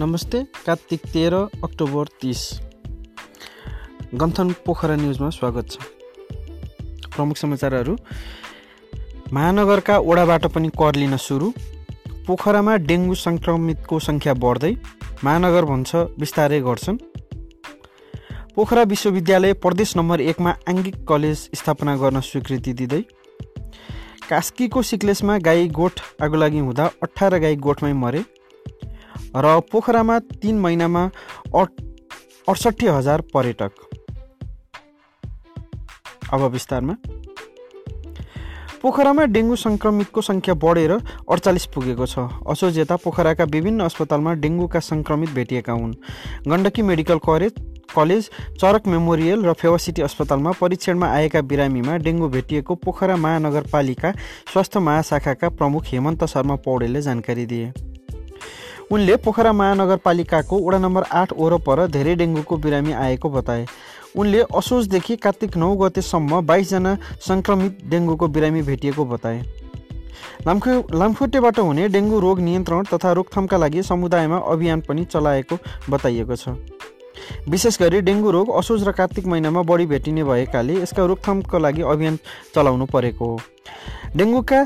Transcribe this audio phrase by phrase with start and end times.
[0.00, 2.42] नमस्ते कार्तिक तेह्र अक्टोबर तिस।
[4.14, 5.76] गन्थन पोखरा न्युजमा स्वागत छ।
[7.16, 7.96] प्रमुख समाचारहरू।
[9.32, 11.52] महानगरका ओडाबाट पनि कर लिन सुरु।
[12.26, 14.72] पोखरामा डेङ्गु सङ्क्रमितको सङ्ख्या बढ्दै
[15.24, 16.98] महानगर भन्छ बिस्तारै गर्छन्।
[18.56, 23.04] पोखरा विश्वविद्यालय प्रदेश नम्बर एकमा आङ्गिक कलेज स्थापना गर्न स्वीकृति दिँदै।
[24.28, 28.24] कास्कीको सिक्लेसमा गाई गोठ आगो लागि हुँदा अठार गाई गोठमै मरे।
[29.36, 31.04] र पोखरामा तिन महिनामा
[31.54, 33.72] अडसट्ठी हजार पर्यटक।
[36.32, 36.94] अब विस्तारमा।
[38.82, 42.18] पोखरामा डेङ्गु सङ्क्रमितको सङ्ख्या बढेर अडचालिस पुगेको छ।
[42.50, 45.94] असोज यता पोखराका विभिन्न अस्पतालमा डेङ्गुका सङ्क्रमित भेटिएका हुन्।
[46.48, 47.52] Gandaki medical college
[47.94, 48.30] college
[48.60, 54.12] Charak memorial र फेवासिटी अस्पतालमा परीक्षणमा आएका बिरामीमा डेङ्गु भेटिएको पोखरा महानगरपालिका
[54.52, 57.91] स्वास्थ्य महाशाखाका प्रमुख हेमन्त शर्मा पौडेलले जानकारी दिए।
[58.92, 63.64] उनले पोखरा महानगरपालिकाको वडा नम्बर आठ वरपर धेरै डेङ्गुको बिरामी आएको बताए।
[64.16, 66.92] उनले असोजदेखि कार्तिक नौ गतेसम्म बाइसजना
[67.28, 69.38] सङ्क्रमित डेङ्गुको बिरामी भेटिएको बताए।
[70.46, 76.56] लामखु लामखुट्टेबाट हुने डेङ्गु रोग नियन्त्रण तथा रोकथामका लागि समुदायमा अभियान पनि चलाएको बताइएको छ।
[77.48, 82.18] विशेष गरी डेङ्गु रोग असोज र कार्तिक महिनामा बढी भेटिने भएकाले यसका रोकथामको लागि अभियान
[82.54, 83.40] चलाउनु परेको हो।
[84.16, 84.60] डेङ्गुका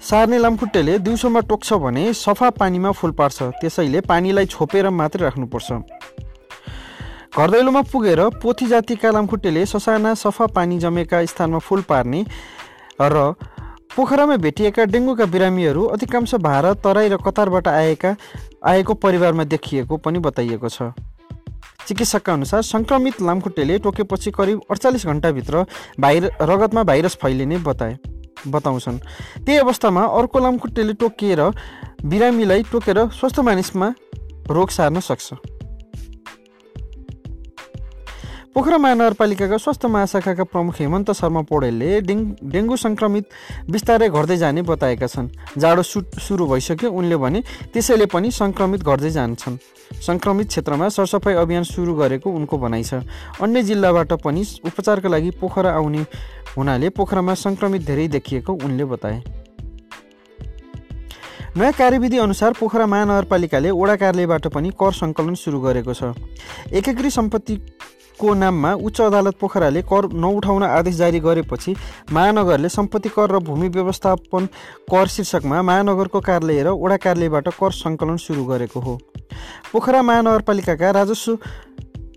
[0.00, 5.72] सार्ने लामखुट्टेले दिउँसोमा टोक्छ भने सफा पानीमा फुल पार्छ। त्यसैले पानीलाई छोपेर मात्रै राख्नुपर्छ।
[7.36, 12.24] घर दैलोमा पुगेर पोथी जातिका लामखुट्टेले ससाना सफा पानी जमेका स्थानमा फुल पार्ने
[13.00, 13.32] र
[13.96, 18.16] पोखरामा भेटिएका डेङ्गुका बिरामीहरू अधिकांश भारत तराई र कतारबाट आएका
[18.64, 20.92] आएको परिवारमा देखिएको पनि बताइएको छ।
[21.88, 25.64] चिकित्सकका अनुसार सङ्क्रमित लामखुट्टेले टोकेपछि करिब अडचालिस घन्टाभित्र
[26.00, 27.96] भाइर रगतमा भाइरस फैलिने बताए।
[28.46, 28.98] बताउँछन्।
[29.44, 31.40] त्यही अवस्थामा अर्को लामखुट्टेले टोकिएर
[32.04, 33.94] बिरामीलाई टोकेर स्वस्थ मानिसमा
[34.50, 35.55] रोग सार्न सक्छ।
[38.56, 42.20] पोखरा महानगरपालिकाका स्वास्थ्य महाशाखाका प्रमुख हेमन्त शर्मा पौडेलले डेङ
[42.52, 43.24] डेङ्गु सङ्क्रमित
[43.68, 45.28] बिस्तारै घट्दै जाने बताएका छन्।
[45.60, 47.42] जाडो सु सुरु भइसक्यो उनले भने
[47.76, 49.60] त्यसैले पनि सङ्क्रमित घट्दै जान्छन्।
[50.08, 53.04] सङ्क्रमित क्षेत्रमा सरसफाइ अभियान सुरु गरेको उनको भनाइ छ।
[53.44, 56.08] अन्य जिल्लाबाट पनि उपचारका लागि पोखरा आउने
[56.56, 59.20] हुनाले पोखरामा सङ्क्रमित धेरै देखिएको उनले बताए।
[61.56, 66.12] नयाँ कार्यविधि अनुसार पोखरा महानगरपालिकाले वडा कार्यालयबाट पनि कर सङ्कलन सुरु गरेको छ।
[66.72, 67.54] एकीकृत सम्पत्ति
[68.18, 71.74] को नाममा उच्च अदालत पोखराले कर नउठाउन आदेश जारी गरेपछि
[72.12, 74.46] महानगरले सम्पत्ति कर र भूमि व्यवस्थापन
[74.90, 78.98] कर शीर्षकमा महानगरको कार्यालय र वडा कार्यालयबाट कर सङ्कलन सुरु गरेको हो।
[79.72, 81.38] पोखरा महानगरपालिकाका राजस्व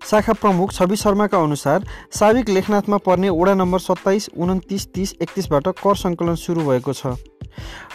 [0.00, 1.84] शाखा प्रमुख छवि शर्माका अनुसार
[2.18, 7.14] साविक लेखनाथमा पर्ने वडा नम्बर सत्ताइस उन्तिस तिस एकतिसबाट कर सङ्कलन सुरु भएको छ।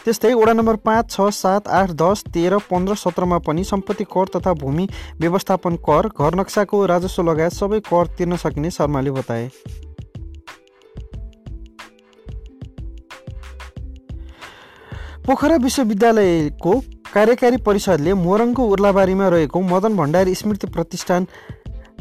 [0.06, 4.54] त्यस्तै वडा नम्बर पाँच छ सात आठ दस तेह्र पन्ध्र सत्रमा पनि सम्पत्ति कर तथा
[4.56, 4.88] भूमि
[5.20, 9.50] व्यवस्थापन कर घर नक्साको राजस्व लगायत सबै कर तिर्न सकिने शर्माले बताए।
[15.26, 16.74] पोखरा विश्वविद्यालयको
[17.14, 21.28] कार्यकारी परिषदले मोरङको उर्लाबारीमा रहेको मदन भण्डारी स्मृति प्रतिष्ठान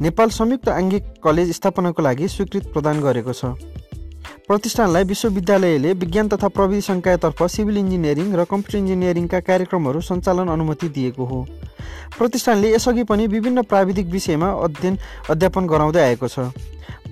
[0.00, 3.54] नेपाल संयुक्त आङ्गिक कलेज स्थापनाको लागि स्वीकृति प्रदान गरेको छ।
[4.48, 11.24] प्रतिष्ठानलाई विश्वविद्यालयले विज्ञान तथा प्रविधि सङ्कायतर्फ सिभिल इन्जिनियरिङ र कम्प्युटर इन्जिनियरिङका कार्यक्रमहरू सञ्चालन अनुमति दिएको
[11.24, 11.46] हो।
[12.18, 14.98] प्रतिष्ठानले यसअघि पनि विभिन्न प्राविधिक विषयमा अध्ययन
[15.30, 16.52] अध्यापन गराउँदै आएको छ।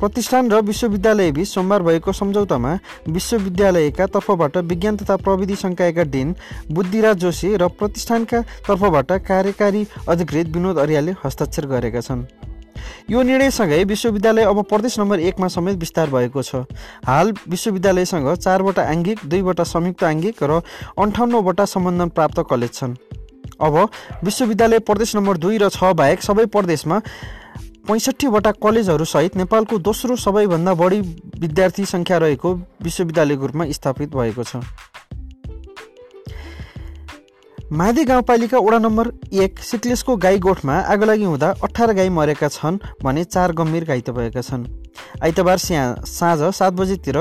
[0.01, 2.73] प्रतिष्ठान र विश्वविद्यालयबीच सोमबार भएको सम्झौतामा
[3.09, 6.35] विश्वविद्यालयका तर्फबाट विज्ञान तथा प्रविधि सङ्कायका डिन
[6.71, 12.52] बुद्धिराज जोशी र प्रतिष्ठानका तर्फबाट कार्यकारी अधिकृत विनोद अर्यालले हस्ताक्षर गरेका छन्।
[13.11, 16.65] यो निर्णयसँगै विश्वविद्यालय अब प्रदेश नम्बर एकमा समेत विस्तार भएको छ।
[17.07, 20.61] हाल विश्वविद्यालयसँग चारवटा आङ्गिक दुईवटा संयुक्त आङ्गिक र
[20.99, 22.95] अन्ठाउन्नवटा सम्बन्धन प्राप्त कलेज छन्।
[23.61, 23.75] अब
[24.25, 27.01] विश्वविद्यालय प्रदेश नम्बर दुई र छ बाहेक सबै प्रदेशमा
[27.83, 31.01] पैँसठीवटा कलेजहरूसहित नेपालको दोस्रो सबैभन्दा बढी
[31.43, 34.63] विद्यार्थी सङ्ख्या रहेको विश्वविद्यालयको रूपमा स्थापित भएको छ।
[37.73, 43.23] माधि गाउँपालिका वडा नम्बर एक सिक्लेसको गाई गोठमा आगोलागी हुँदा अठार गाई मरेका छन् भने
[43.25, 44.67] चार गम्भीर घाइते भएका छन्।
[45.25, 47.19] आइतबार स्या साँझ सात बजीतिर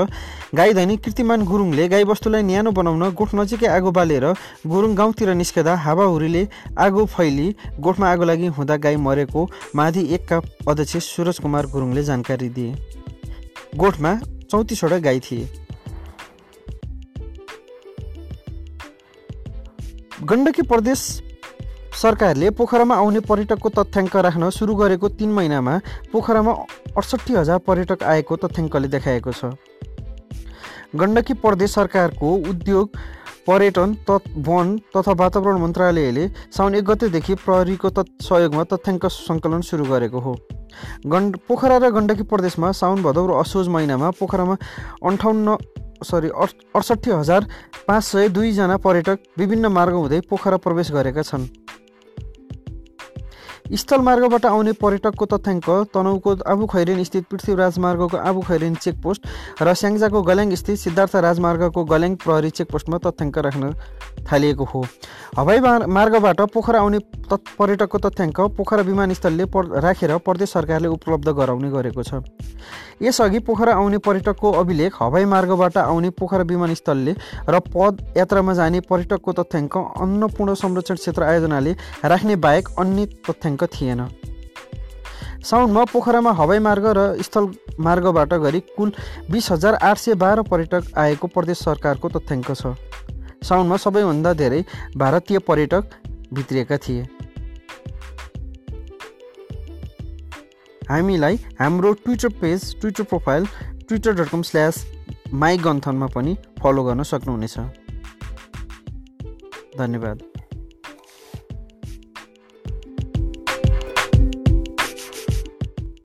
[0.54, 4.26] गाई धनी कृतिमान गुरुङले गाईबस्तुलाई न्यानो बनाउन गोठ नजिकै आगो बालेर
[4.66, 6.46] गुरुङ गाउँतिर निस्कँदा हावाहुरीले
[6.78, 7.48] आगो फैली
[7.80, 12.74] गोठमा आगो लागि हुँदा गाई मरेको माधि एकका अध्यक्ष सुरज कुमार गुरुङले जानकारी दिए।
[13.76, 14.14] गोठमा
[14.50, 15.48] चौतिसवटा गाई थिए।
[20.30, 20.98] गण्डकी प्रदेश
[22.00, 25.74] सरकारले पोखरामा आउने पर्यटकको तथ्याङ्क राख्न सुरु गरेको तिन महिनामा
[26.12, 26.52] पोखरामा
[26.96, 29.50] अडसट्ठी हजार पर्यटक आएको तथ्याङ्कले देखाएको छ।
[30.94, 32.98] गण्डकी प्रदेश सरकारको उद्योग
[33.48, 39.84] पर्यटन तत् वन तथा वातावरण मन्त्रालयले साउन एक गतेदेखि प्रहरीको तत् सहयोगमा तथ्याङ्क सङ्कलन सुरु
[39.90, 40.36] गरेको हो।
[41.06, 44.56] गण्ड पोखरा र गण्डकी प्रदेशमा साउन भदौ र असोज महिनामा पोखरामा
[45.02, 45.56] अन्ठाउन्न
[46.02, 46.28] सरी
[46.74, 47.46] अडसट्ठी हजार
[47.88, 51.61] पाँच सय दुईजना पर्यटक विभिन्न मार्ग हुँदै पोखरा प्रवेश गरेका छन्।
[53.72, 59.22] स्थलमार्गबाट आउने पर्यटकको तथ्याङ्क तनहुको आबु खैरेन स्थित पृथ्वी राजमार्गको आबु खैरेन चेकपोस्ट
[59.62, 63.72] र स्याङ्जाको गल्याङ स्थित सिद्धार्थ राजमार्गको गल्याङ प्रहरी चेकपोस्टमा तथ्याङ्क राख्न
[64.28, 64.84] थालिएको हो।
[65.38, 66.98] हवाई मार्गबाट पोखरा आउने
[67.32, 69.44] पर्यटकको तथ्याङ्क पोखरा विमानस्थलले
[69.80, 72.20] राखेर प्रदेश सरकारले उपलब्ध गराउने गरेको छ।
[73.02, 77.12] यसअघि पोखरा आउने पर्यटकको अभिलेख हवाई मार्गबाट आउने पोखरा विमानस्थलले
[77.48, 81.72] र पद यात्रामा जाने पर्यटकको तथ्याङ्क अन्नपूर्ण संरक्षण क्षेत्र आयोजनाले
[82.04, 84.08] राख्ने बाहेक अन्य तथ्याङ्क थिएन।
[85.44, 87.48] साउनमा पोखरामा हवाई मार्ग र स्थल
[87.80, 88.92] मार्गबाट गरी कुल
[89.30, 92.74] बिस हजार आठ सय बाह्र पर्यटक आएको प्रदेश सरकारको तथ्याङ्क छ।
[93.44, 94.64] साउनमा सबैभन्दा धेरै
[94.96, 95.84] भारतीय पर्यटक
[96.32, 97.02] भित्रिएका थिए।
[100.90, 103.46] हामीलाई हाम्रो Twitter page Twitter profile
[103.88, 104.84] Twitter dot com slash
[105.34, 107.58] my गन्थनमा पनि फलो गर्न सक्नुहुनेछ।
[109.78, 110.31] धन्यवाद।